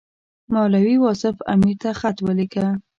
[0.53, 2.67] مولوي واصف امیر ته خط ولېږه.